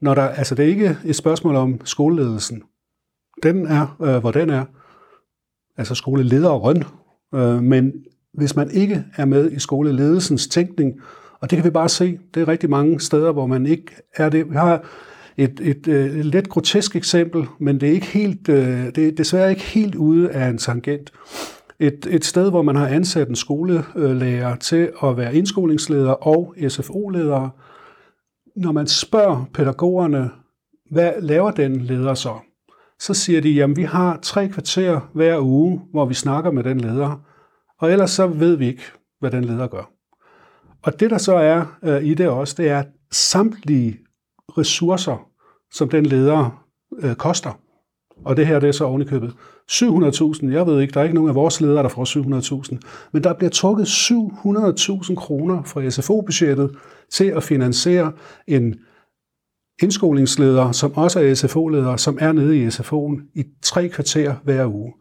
[0.00, 2.62] Når der, altså det er ikke et spørgsmål om skoleledelsen.
[3.42, 4.64] Den er, øh, hvor den er.
[5.76, 6.84] Altså skoleleder og røn
[7.34, 7.92] Øh, men
[8.34, 11.00] hvis man ikke er med i skoleledelsens tænkning,
[11.40, 14.28] og det kan vi bare se, det er rigtig mange steder, hvor man ikke er
[14.28, 14.50] det.
[14.50, 14.84] Vi har
[15.36, 19.12] et, et, et, et let grotesk eksempel, men det er, ikke helt, øh, det er
[19.12, 21.12] desværre ikke helt ude af en tangent.
[21.82, 27.50] Et, et sted, hvor man har ansat en skolelærer til at være indskolingsleder og SFO-ledere.
[28.56, 30.30] Når man spørger pædagogerne,
[30.90, 32.34] hvad laver den leder så?
[32.98, 36.80] Så siger de, jamen vi har tre kvarter hver uge, hvor vi snakker med den
[36.80, 37.24] leder,
[37.80, 38.82] og ellers så ved vi ikke,
[39.20, 39.90] hvad den leder gør.
[40.82, 43.98] Og det der så er øh, i det også, det er, at samtlige
[44.58, 45.28] ressourcer,
[45.72, 46.64] som den leder
[46.98, 47.58] øh, koster,
[48.24, 49.34] og det her det er så ovenikøbet
[49.70, 50.52] 700.000.
[50.52, 52.04] Jeg ved ikke, der er ikke nogen af vores ledere, der får
[52.74, 52.78] 700.000.
[53.12, 56.70] Men der bliver trukket 700.000 kroner fra SFO-budgettet
[57.10, 58.12] til at finansiere
[58.46, 58.74] en
[59.82, 64.92] indskolingsleder, som også er SFO-leder, som er nede i SFO'en i tre kvarter hver uge.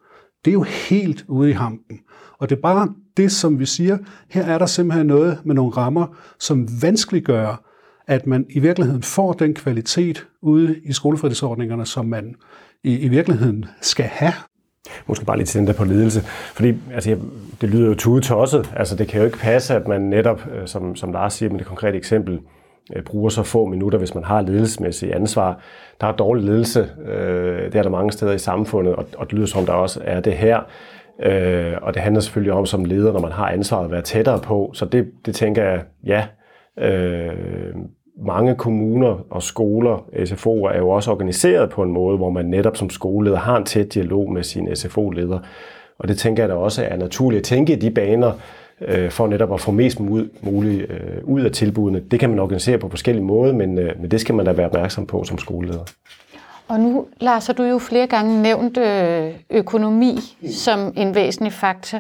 [0.46, 2.00] Det er jo helt ude i hampen.
[2.38, 3.98] Og det er bare det, som vi siger,
[4.30, 6.08] her er der simpelthen noget med nogle rammer,
[6.40, 7.72] som vanskeliggør,
[8.08, 12.36] at man i virkeligheden får den kvalitet ude i skolefritidsordningerne, som man
[12.84, 14.34] i, i virkeligheden skal have.
[15.08, 16.22] Måske bare lige til den der på ledelse,
[16.56, 17.18] fordi altså,
[17.62, 18.72] det lyder jo tude tosset.
[18.76, 21.60] Altså, det kan jo ikke passe, at man netop, øh, som, som Lars siger med
[21.60, 22.40] det konkrete eksempel,
[22.96, 25.60] øh, bruger så få minutter, hvis man har ledelsesmæssigt ansvar.
[26.02, 29.34] Der er dårlig ledelse, øh, det er der mange steder i samfundet, og, og det
[29.34, 30.60] lyder som, der også er det her.
[31.24, 34.40] Øh, og det handler selvfølgelig om som leder, når man har ansvaret at være tættere
[34.40, 34.72] på.
[34.74, 36.26] Så det, det tænker jeg, ja,
[36.80, 37.76] øh,
[38.26, 42.78] mange kommuner og skoler, SFO'er, er jo også organiseret på en måde, hvor man netop
[42.78, 45.40] som skoleleder har en tæt dialog med sin SFO-leder.
[46.00, 48.32] Og det tænker jeg da også er naturligt at tænke i de baner,
[48.82, 50.00] øh, for netop at få mest
[50.42, 52.00] muligt øh, ud af tilbudene.
[52.12, 54.66] Det kan man organisere på forskellige måder, men, øh, men det skal man da være
[54.66, 55.84] opmærksom på som skoleleder.
[56.68, 60.18] Og nu, Lars, har du jo flere gange nævnt øh, økonomi
[60.52, 62.00] som en væsentlig faktor.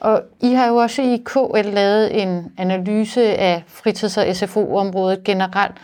[0.00, 5.76] Og I har jo også i KL lavet en analyse af fritids- og SFO-området generelt.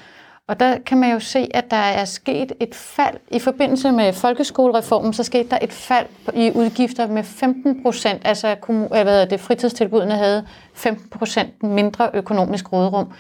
[0.47, 4.13] Og der kan man jo se, at der er sket et fald i forbindelse med
[4.13, 8.23] folkeskolereformen, så skete der et fald i udgifter med 15 procent.
[8.25, 13.13] Altså øh, hvad det, fritidstilbudene havde 15 procent mindre økonomisk råderum.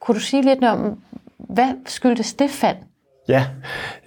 [0.00, 0.98] Kunne du sige lidt om,
[1.38, 2.76] hvad skyldtes det fald?
[3.28, 3.46] Ja,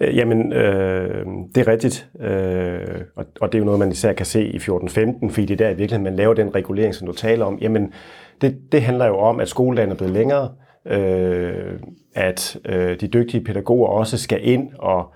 [0.00, 4.12] øh, jamen øh, det er rigtigt, øh, og, og det er jo noget, man især
[4.12, 7.06] kan se i 14-15, fordi det er der i virkeligheden, man laver den regulering, som
[7.06, 7.58] du taler om.
[7.60, 7.92] Jamen,
[8.40, 10.50] det, det handler jo om, at skoledagen er blevet længere,
[10.86, 11.78] øh,
[12.14, 15.12] at øh, de dygtige pædagoger også skal ind og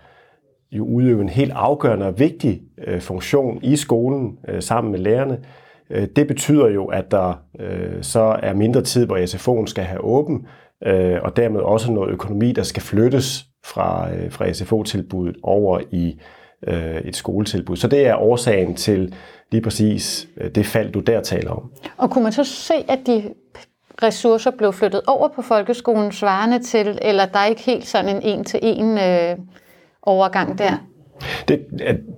[0.73, 5.39] jo udøve en helt afgørende og vigtig øh, funktion i skolen øh, sammen med lærerne.
[5.91, 10.01] Øh, det betyder jo, at der øh, så er mindre tid, hvor SFO'en skal have
[10.01, 10.47] åben,
[10.87, 16.21] øh, og dermed også noget økonomi, der skal flyttes fra, øh, fra SFO-tilbuddet over i
[16.67, 17.77] øh, et skoletilbud.
[17.77, 19.15] Så det er årsagen til
[19.53, 21.71] lige præcis øh, det fald, du der taler om.
[21.97, 23.23] Og kunne man så se, at de
[24.03, 28.23] ressourcer blev flyttet over på folkeskolen svarende til, eller der er ikke helt sådan en
[28.23, 29.37] en-til-en øh,
[30.03, 30.73] overgang der?
[31.49, 31.67] Det,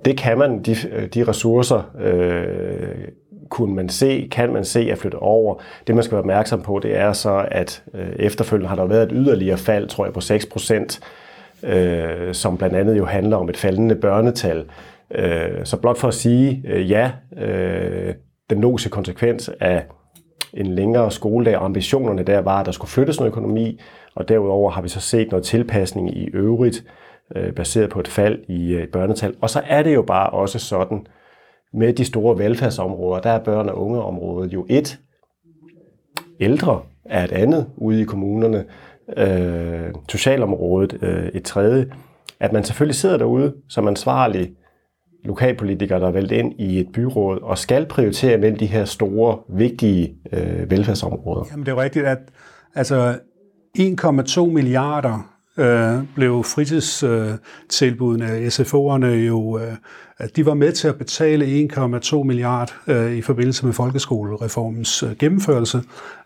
[0.05, 0.75] det kan man, de,
[1.13, 3.07] de ressourcer øh,
[3.49, 5.55] kunne man se, kan man se at flytte over.
[5.87, 9.03] Det man skal være opmærksom på, det er så, at øh, efterfølgende har der været
[9.03, 10.99] et yderligere fald, tror jeg, på 6 procent
[11.63, 14.65] øh, som blandt andet jo handler om et faldende børnetal.
[15.15, 18.13] Øh, så blot for at sige, øh, ja, øh,
[18.49, 19.85] den logiske konsekvens af
[20.53, 23.79] en længere skoledag, og ambitionerne der var, at der skulle flyttes noget økonomi,
[24.15, 26.83] og derudover har vi så set noget tilpasning i øvrigt,
[27.35, 29.35] øh, baseret på et fald i øh, børnetal.
[29.41, 31.07] Og så er det jo bare også sådan,
[31.73, 34.99] med de store velfærdsområder, der er børn- og ungeområdet jo et,
[36.39, 38.65] ældre er et andet ude i kommunerne,
[39.17, 41.91] øh, socialområdet øh, et tredje,
[42.39, 44.51] at man selvfølgelig sidder derude som ansvarlig
[45.23, 49.39] lokalpolitiker, der er valgt ind i et byråd og skal prioritere mellem de her store,
[49.49, 51.45] vigtige øh, velfærdsområder.
[51.51, 52.17] Jamen det er rigtigt, at
[52.75, 53.19] altså
[53.79, 59.73] 1,2 milliarder øh, blev fritidstilbudene, øh, SFO'erne jo, øh,
[60.17, 65.15] at de var med til at betale 1,2 milliard øh, i forbindelse med folkeskolereformens øh,
[65.19, 65.81] gennemførelse,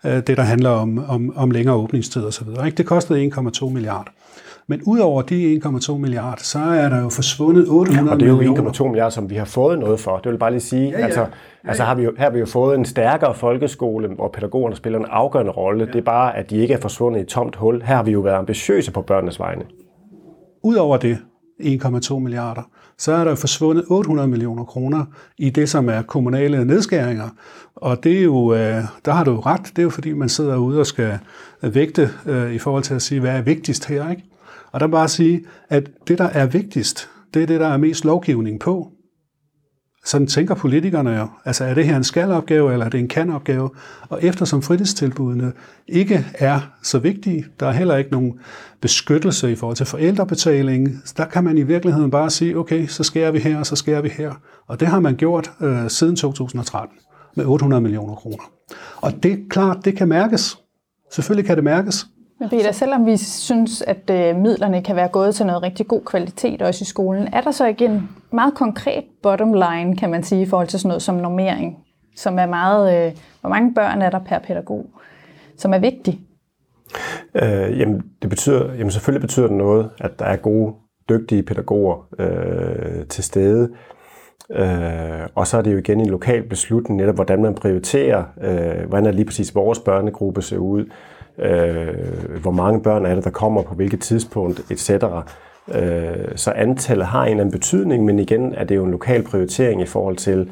[0.06, 2.46] øh, det der handler om, om, om længere åbningstid osv.
[2.76, 4.12] Det kostede 1,2 milliard.
[4.68, 8.70] Men udover de 1,2 milliarder, så er der jo forsvundet 800 Og det er jo
[8.70, 10.16] 1,2 milliarder, som vi har fået noget for.
[10.16, 11.04] Det vil bare lige sige, ja, ja.
[11.04, 11.26] altså, ja,
[11.64, 14.98] altså har vi jo, her har vi jo fået en stærkere folkeskole, hvor pædagogerne spiller
[14.98, 15.84] en afgørende rolle.
[15.84, 15.92] Ja.
[15.92, 17.82] Det er bare, at de ikke er forsvundet i et tomt hul.
[17.82, 19.62] Her har vi jo været ambitiøse på børnenes vegne.
[20.62, 21.18] Udover det,
[21.60, 22.62] 1,2 milliarder,
[22.98, 25.04] så er der forsvundet 800 millioner kroner
[25.38, 27.28] i det, som er kommunale nedskæringer.
[27.76, 30.28] Og det er jo, øh, der har du jo ret, det er jo fordi, man
[30.28, 31.18] sidder ude og skal
[31.62, 34.22] vægte øh, i forhold til at sige, hvad er vigtigst her, ikke?
[34.72, 38.04] Og der bare sige, at det, der er vigtigst, det er det, der er mest
[38.04, 38.88] lovgivning på.
[40.04, 41.28] sådan tænker politikerne jo.
[41.44, 43.70] Altså er det her en skalopgave, eller er det en kanopgave?
[44.08, 45.52] Og eftersom fritidstilbudene
[45.88, 48.38] ikke er så vigtige, der er heller ikke nogen
[48.80, 53.30] beskyttelse i forhold til forældrebetaling, der kan man i virkeligheden bare sige, okay, så skærer
[53.30, 54.32] vi her, og så skærer vi her.
[54.66, 56.98] Og det har man gjort øh, siden 2013
[57.36, 58.52] med 800 millioner kroner.
[58.96, 60.58] Og det er klart, det kan mærkes.
[61.12, 62.06] Selvfølgelig kan det mærkes.
[62.42, 66.00] Men Peter, selvom vi synes, at øh, midlerne kan være gået til noget rigtig god
[66.00, 70.22] kvalitet også i skolen, er der så ikke en meget konkret bottom line, kan man
[70.22, 71.78] sige, i forhold til sådan noget som normering,
[72.16, 74.86] som er meget, øh, hvor mange børn er der per pædagog,
[75.56, 76.20] som er vigtig?
[77.34, 80.74] Øh, jamen, det betyder, jamen, selvfølgelig betyder det noget, at der er gode,
[81.08, 83.70] dygtige pædagoger øh, til stede.
[84.50, 88.88] Øh, og så er det jo igen en lokal beslutning, netop hvordan man prioriterer, øh,
[88.88, 90.84] hvordan er lige præcis vores børnegruppe ser ud,
[91.42, 94.90] øh, hvor mange børn er det, der kommer på hvilket tidspunkt, etc.
[95.74, 99.22] Øh, så antallet har en eller anden betydning, men igen er det jo en lokal
[99.22, 100.50] prioritering i forhold til,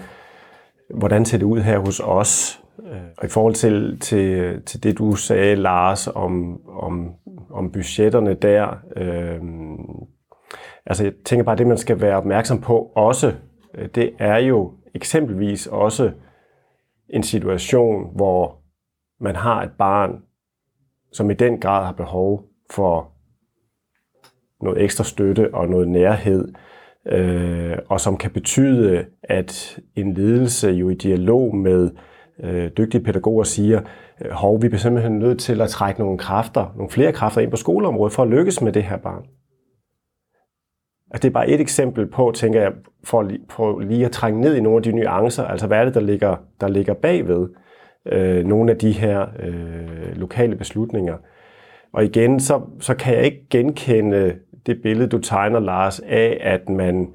[0.94, 2.60] hvordan ser det ud her hos os.
[2.92, 7.10] Øh, og i forhold til, til, til det, du sagde, Lars, om, om,
[7.50, 9.40] om budgetterne der, øh,
[10.86, 13.32] altså jeg tænker bare, at det, man skal være opmærksom på også,
[13.74, 16.10] øh, det er jo eksempelvis også
[17.08, 18.56] en situation, hvor
[19.20, 20.22] man har et barn,
[21.12, 23.12] som i den grad har behov for
[24.62, 26.52] noget ekstra støtte og noget nærhed,
[27.06, 31.90] øh, og som kan betyde, at en ledelse jo i dialog med
[32.42, 33.80] øh, dygtige pædagoger siger,
[34.24, 37.50] øh, hov, vi bliver simpelthen nødt til at trække nogle kræfter, nogle flere kræfter ind
[37.50, 39.24] på skoleområdet for at lykkes med det her barn.
[41.10, 42.72] Altså, det er bare et eksempel på, tænker jeg,
[43.04, 45.94] for, for lige at trænge ned i nogle af de nuancer, altså hvad er det,
[45.94, 47.48] der ligger, der ligger bagved
[48.06, 51.16] øh, nogle af de her øh, lokale beslutninger.
[51.92, 54.34] Og igen, så, så kan jeg ikke genkende
[54.66, 57.08] det billede, du tegner, Lars, af, at man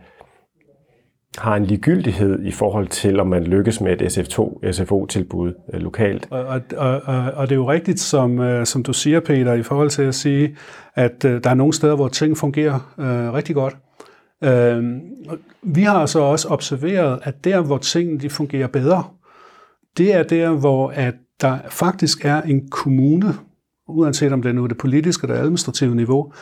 [1.38, 6.28] har en ligegyldighed i forhold til, om man lykkes med et SF2, SFO-tilbud øh, lokalt.
[6.30, 7.02] Og, og, og,
[7.36, 10.16] og det er jo rigtigt, som, øh, som du siger, Peter, i forhold til at
[10.16, 10.56] sige,
[10.96, 13.78] at øh, der er nogle steder, hvor ting fungerer øh, rigtig godt.
[14.44, 14.84] Øh,
[15.62, 19.04] vi har så også observeret, at der, hvor tingene de fungerer bedre,
[19.98, 23.34] det er der, hvor at der faktisk er en kommune,
[23.88, 26.34] uanset om det er nu det politiske eller administrative niveau,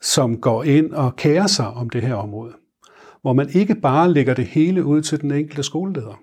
[0.00, 2.52] som går ind og kærer sig om det her område.
[3.22, 6.20] Hvor man ikke bare lægger det hele ud til den enkelte skoleleder.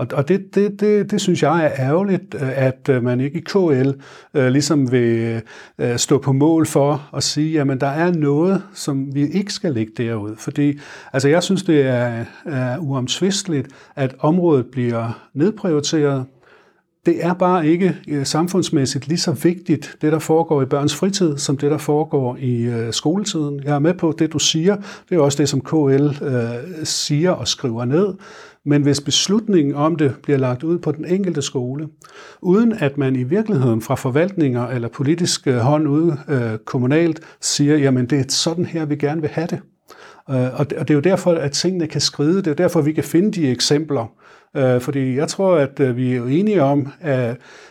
[0.00, 3.38] Og, og det, det, det, det synes jeg er ærgerligt, øh, at øh, man ikke
[3.38, 3.90] i KL
[4.34, 5.42] øh, ligesom vil
[5.78, 9.74] øh, stå på mål for at sige, at der er noget, som vi ikke skal
[9.74, 10.36] lægge derud.
[10.36, 10.78] Fordi
[11.12, 16.24] altså jeg synes, det er, er uomtvisteligt, at området bliver nedprioriteret.
[17.06, 21.38] Det er bare ikke øh, samfundsmæssigt lige så vigtigt, det der foregår i børns fritid,
[21.38, 23.60] som det der foregår i skoletiden.
[23.64, 24.76] Jeg er med på det, du siger.
[25.08, 28.14] Det er også det, som KL øh, siger og skriver ned.
[28.64, 31.88] Men hvis beslutningen om det bliver lagt ud på den enkelte skole,
[32.42, 37.76] uden at man i virkeligheden fra forvaltninger eller politisk øh, hånd ude øh, kommunalt siger,
[37.76, 39.60] jamen det er sådan her, vi gerne vil have det.
[40.30, 42.36] Øh, og det er jo derfor, at tingene kan skride.
[42.36, 44.12] Det er derfor, vi kan finde de eksempler.
[44.56, 46.88] Øh, fordi jeg tror, at øh, vi er enige om,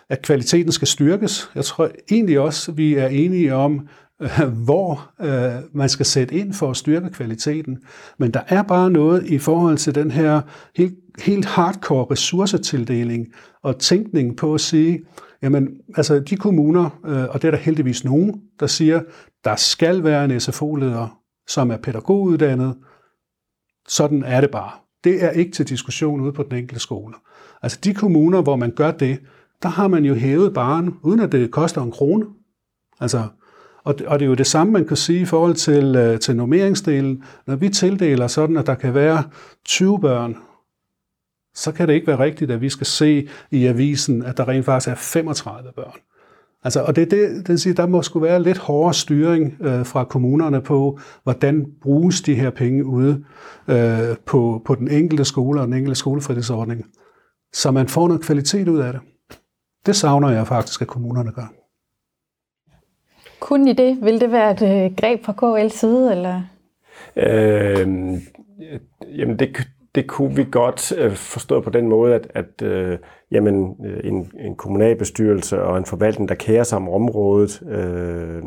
[0.09, 1.51] at kvaliteten skal styrkes.
[1.55, 3.87] Jeg tror egentlig også, at vi er enige om,
[4.65, 7.77] hvor øh, man skal sætte ind for at styrke kvaliteten.
[8.17, 10.41] Men der er bare noget i forhold til den her
[10.75, 13.27] helt, helt hardcore ressourcetildeling
[13.63, 14.99] og tænkning på at sige,
[15.41, 19.01] jamen altså de kommuner, øh, og det er der heldigvis nogen, der siger,
[19.43, 22.75] der skal være en SFO-leder, som er pædagoguddannet.
[23.87, 24.71] Sådan er det bare.
[25.03, 27.13] Det er ikke til diskussion ude på den enkelte skole.
[27.61, 29.19] Altså de kommuner, hvor man gør det,
[29.63, 32.25] der har man jo hævet barn, uden at det koster en krone.
[32.99, 33.23] Altså,
[33.83, 36.19] og det, og det er jo det samme, man kan sige i forhold til, øh,
[36.19, 37.23] til normeringsdelen.
[37.47, 39.23] Når vi tildeler sådan, at der kan være
[39.65, 40.35] 20 børn,
[41.55, 44.65] så kan det ikke være rigtigt, at vi skal se i avisen, at der rent
[44.65, 45.99] faktisk er 35 børn.
[46.63, 50.03] Altså, og det, det, det siger, der må skulle være lidt hårdere styring øh, fra
[50.03, 53.23] kommunerne på, hvordan bruges de her penge ude
[53.67, 56.85] øh, på, på den enkelte skole og den enkelte skolefritidsordning,
[57.53, 59.01] så man får noget kvalitet ud af det.
[59.85, 61.58] Det savner jeg faktisk, at kommunerne gør.
[63.39, 63.97] Kun i det?
[64.01, 66.11] Vil det være et øh, greb fra KL's side?
[66.11, 66.41] Eller?
[67.15, 67.87] Øh,
[69.17, 69.57] jamen det,
[69.95, 72.97] det kunne vi godt øh, forstå på den måde, at, at øh,
[73.31, 78.43] jamen, øh, en, en kommunalbestyrelse og en forvaltning, der kærer sig om området, øh,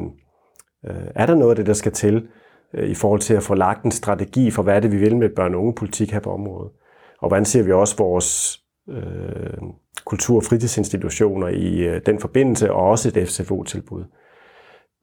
[0.87, 2.29] øh, er der noget af det, der skal til
[2.75, 5.17] øh, i forhold til at få lagt en strategi for, hvad er det, vi vil
[5.17, 6.73] med børn- og ungepolitik her på området?
[7.19, 8.59] Og hvordan ser vi også vores
[8.91, 9.63] øh,
[10.05, 14.05] kultur- og fritidsinstitutioner i øh, den forbindelse, og også et FCFO-tilbud?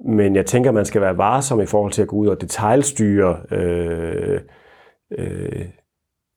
[0.05, 3.37] Men jeg tænker, man skal være varsom i forhold til at gå ud og detaljstyre
[3.51, 4.41] øh,
[5.17, 5.65] øh,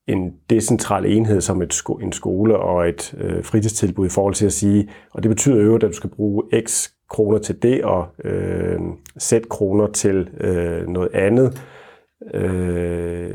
[0.07, 4.47] en decentral enhed som et sko- en skole og et øh, fritidstilbud i forhold til
[4.47, 8.07] at sige, og det betyder jo, at du skal bruge x kroner til det og
[8.25, 8.81] øh,
[9.21, 11.63] z kroner til øh, noget andet.
[12.35, 13.35] Øh,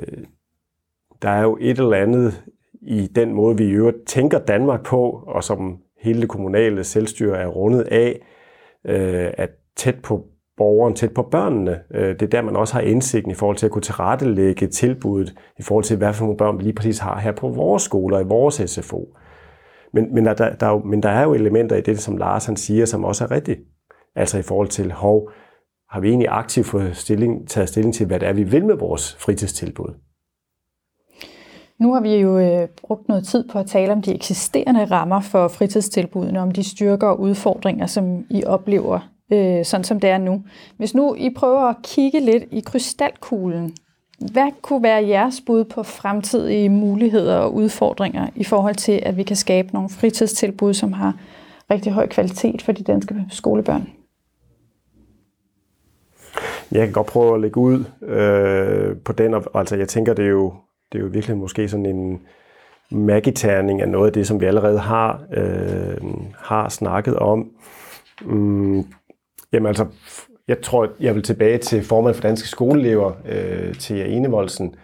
[1.21, 2.43] der er jo et eller andet
[2.81, 7.37] i den måde, vi i øvrigt tænker Danmark på, og som hele det kommunale selvstyre
[7.37, 8.21] er rundet af,
[8.85, 10.25] øh, at tæt på
[10.57, 11.79] borgeren, tæt på børnene.
[11.93, 15.33] Øh, det er der, man også har indsigten i forhold til at kunne tilrettelægge tilbuddet,
[15.59, 18.19] i forhold til, hvad for nogle børn vi lige præcis har her på vores skoler,
[18.19, 19.17] i vores SFO.
[19.93, 22.17] Men, men, der, der, der, er jo, men der er jo elementer i det, som
[22.17, 23.59] Lars han siger, som også er rigtigt.
[24.15, 25.29] Altså i forhold til, hov,
[25.89, 28.75] har vi egentlig aktivt fået stilling, taget stilling til, hvad det er, vi vil med
[28.75, 29.93] vores fritidstilbud?
[31.79, 35.21] Nu har vi jo øh, brugt noget tid på at tale om de eksisterende rammer
[35.21, 38.99] for fritidstilbudene, om de styrker og udfordringer, som I oplever,
[39.33, 40.43] øh, sådan som det er nu.
[40.77, 43.75] Hvis nu I prøver at kigge lidt i krystalkuglen,
[44.31, 49.23] hvad kunne være jeres bud på fremtidige muligheder og udfordringer i forhold til, at vi
[49.23, 51.13] kan skabe nogle fritidstilbud, som har
[51.71, 53.89] rigtig høj kvalitet for de danske skolebørn?
[56.71, 60.29] Jeg kan godt prøve at lægge ud øh, på den, altså jeg tænker, det er
[60.29, 60.53] jo,
[60.91, 62.21] det er jo virkelig måske sådan en
[62.91, 65.97] magiterning af noget af det, som vi allerede har, øh,
[66.37, 67.51] har snakket om.
[68.25, 68.85] Mm,
[69.53, 69.86] jamen altså,
[70.47, 74.75] jeg tror, jeg vil tilbage til formand for Danske Skoleelever, øh, til Enevoldsen.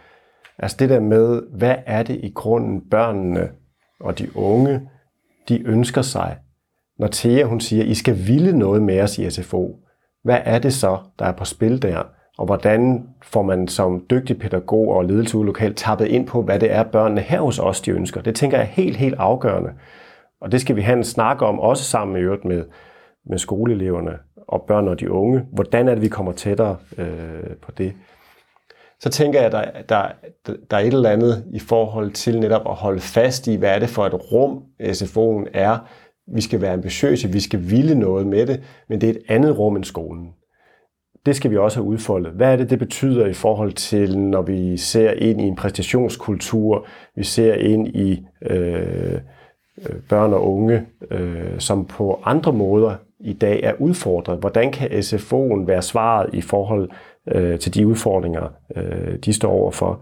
[0.60, 3.50] Altså det der med, hvad er det i grunden børnene
[4.00, 4.90] og de unge,
[5.50, 6.38] de ønsker sig,
[7.00, 9.80] når Thea hun siger, I skal ville noget med os i SFO.
[10.24, 12.04] Hvad er det så, der er på spil der?
[12.38, 16.72] Og hvordan får man som dygtig pædagog og ledelse lokalt tappet ind på, hvad det
[16.72, 18.22] er, børnene her hos os, de ønsker?
[18.22, 19.70] Det tænker jeg er helt, helt afgørende.
[20.42, 22.66] Og det skal vi have en snak om, også sammen med, med,
[23.30, 24.12] med skoleeleverne
[24.54, 25.42] og børn og de unge.
[25.52, 27.94] Hvordan er det, vi kommer tættere øh, på det?
[29.00, 29.52] Så tænker jeg, at
[29.90, 30.12] der,
[30.46, 33.76] der, der er et eller andet i forhold til netop at holde fast i, hvad
[33.76, 35.78] er det for et rum, SFO'en er.
[36.36, 39.60] Vi skal være ambitiøse, vi skal ville noget med det, men det er et andet
[39.60, 40.34] rum end skolen
[41.26, 42.32] det skal vi også have udfoldet.
[42.32, 46.88] Hvad er det, det betyder i forhold til, når vi ser ind i en præstationskultur,
[47.16, 49.14] vi ser ind i øh,
[49.90, 54.40] øh børn og unge, øh, som på andre måder i dag er udfordret.
[54.40, 56.90] Hvordan kan SFO'en være svaret i forhold
[57.28, 60.02] øh, til de udfordringer, øh, de står overfor?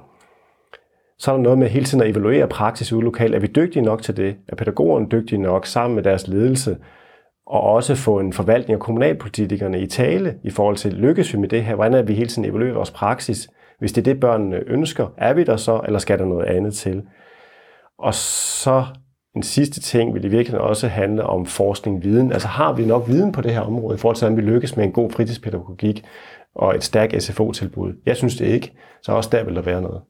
[1.20, 3.36] Så er der noget med hele tiden at evaluere praksis ude lokalt.
[3.36, 4.36] Er vi dygtige nok til det?
[4.48, 6.78] Er pædagogerne dygtige nok sammen med deres ledelse?
[7.52, 11.50] og også få en forvaltning af kommunalpolitikerne i tale i forhold til, lykkes vi med
[11.50, 11.76] det her?
[11.76, 13.50] Hvordan er vi hele tiden evaluerer vores praksis?
[13.80, 16.74] Hvis det er det, børnene ønsker, er vi der så, eller skal der noget andet
[16.74, 17.04] til?
[18.00, 18.86] Og så
[19.36, 22.32] en sidste ting vil i virkeligheden også handle om forskning, viden.
[22.32, 24.76] Altså har vi nok viden på det her område i forhold til, hvordan vi lykkes
[24.78, 26.04] med en god fritidspædagogik
[26.56, 27.94] og et stærkt SFO-tilbud?
[28.06, 30.02] Jeg synes det ikke, så også der vil der være noget.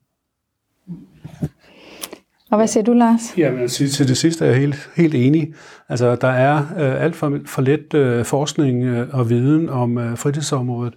[2.51, 3.37] Og hvad siger du, Lars?
[3.37, 5.53] Jamen, til det sidste er jeg helt, helt enig.
[5.89, 10.17] Altså, der er øh, alt for, for lidt øh, forskning øh, og viden om øh,
[10.17, 10.93] fritidsområdet.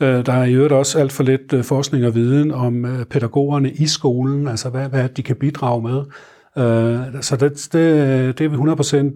[0.00, 3.04] Øh, der er i øvrigt også alt for lidt øh, forskning og viden om øh,
[3.04, 6.02] pædagogerne i skolen, altså hvad, hvad de kan bidrage med.
[6.58, 8.56] Øh, så det, det, det er vi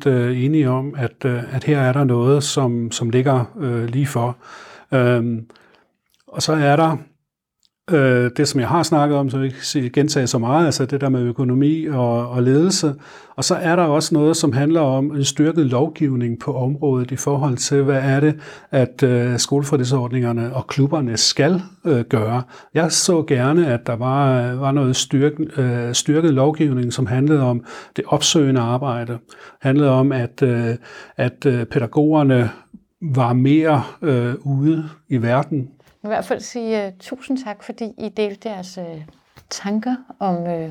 [0.06, 3.84] 100% øh, enige om, at, øh, at her er der noget, som, som ligger øh,
[3.84, 4.36] lige for.
[4.92, 5.46] Øhm,
[6.26, 6.96] og så er der
[7.90, 11.00] øh, det, som jeg har snakket om, så jeg ikke gentage så meget, altså det
[11.00, 12.94] der med økonomi og, og ledelse.
[13.36, 17.16] Og så er der også noget, som handler om en styrket lovgivning på området i
[17.16, 18.34] forhold til, hvad er det,
[18.70, 22.42] at øh, skolefritidsordningerne og klubberne skal øh, gøre.
[22.74, 27.64] Jeg så gerne, at der var, var noget styrk, øh, styrket lovgivning, som handlede om
[27.96, 29.18] det opsøgende arbejde.
[29.60, 30.74] handlede om, at, øh,
[31.16, 32.50] at øh, pædagogerne
[33.02, 35.68] var mere øh, ude i verden
[36.04, 38.84] i hvert fald sige uh, tusind tak, fordi I delte jeres uh,
[39.50, 40.68] tanker om uh,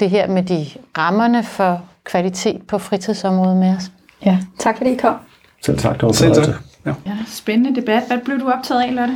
[0.00, 0.66] det her med de
[0.98, 3.90] rammerne for kvalitet på fritidsområdet med os.
[4.24, 5.14] Ja, tak fordi I kom.
[5.62, 6.54] Selv tak, det var Selv tak.
[6.86, 6.94] Ja.
[7.06, 8.02] ja, spændende debat.
[8.06, 9.14] Hvad blev du optaget af, Lotte?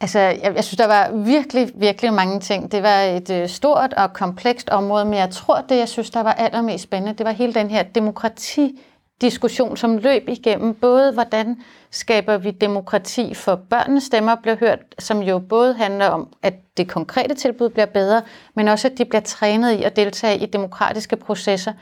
[0.00, 2.72] Altså, jeg, jeg synes, der var virkelig, virkelig mange ting.
[2.72, 6.22] Det var et uh, stort og komplekst område, men jeg tror, det, jeg synes, der
[6.22, 8.80] var allermest spændende, det var hele den her demokrati
[9.20, 10.74] diskussion, som løb igennem.
[10.74, 16.28] Både, hvordan skaber vi demokrati for børnenes stemmer bliver hørt, som jo både handler om,
[16.42, 18.22] at det konkrete tilbud bliver bedre,
[18.54, 21.72] men også, at de bliver trænet i at deltage i demokratiske processer,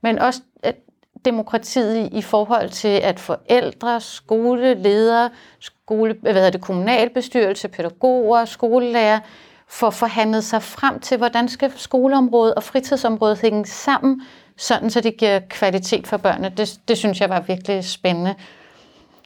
[0.00, 0.76] men også at
[1.24, 5.30] demokratiet i forhold til, at forældre, skoleledere,
[5.60, 9.20] skole, hvad hedder det, kommunalbestyrelse, pædagoger, skolelærer,
[9.68, 14.22] får forhandlet sig frem til, hvordan skal skoleområdet og fritidsområdet hænge sammen,
[14.56, 16.52] sådan så det giver kvalitet for børnene.
[16.56, 18.34] Det, det synes jeg var virkelig spændende.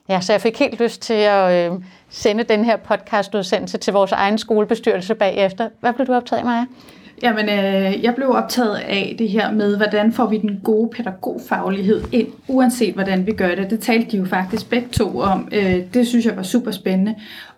[0.08, 1.78] Ja, så jeg fik helt lyst til at øh,
[2.10, 5.68] sende den her podcastudsendelse til vores egen skolebestyrelse bagefter.
[5.80, 6.64] Hvad blev du optaget af, Maja?
[7.22, 12.02] Jamen, øh, jeg blev optaget af det her med, hvordan får vi den gode pædagogfaglighed
[12.12, 13.70] ind, uanset hvordan vi gør det.
[13.70, 15.48] Det talte de jo faktisk begge to om.
[15.52, 17.14] Øh, det synes jeg var super spændende.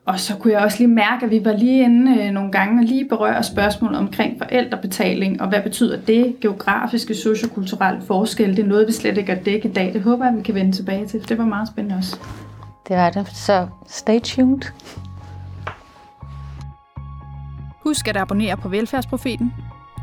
[0.09, 2.83] Og så kunne jeg også lige mærke, at vi var lige inde øh, nogle gange
[2.83, 6.37] og lige berøre spørgsmål omkring forældrebetaling, og hvad betyder det?
[6.41, 9.93] Geografiske, sociokulturelle forskelle, det er noget, vi slet ikke har dækket i dag.
[9.93, 12.17] Det håber jeg, vi kan vende tilbage til, for det var meget spændende også.
[12.89, 14.61] Det var det, så stay tuned.
[17.85, 19.55] Husk at abonnere på Velfærdsprofeten.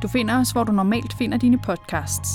[0.02, 2.30] Du finder os, hvor du normalt finder dine podcasts.